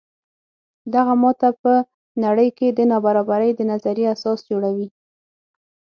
[0.93, 1.73] دغه ماته په
[2.23, 4.87] نړۍ کې د نابرابرۍ د نظریې اساس جوړوي.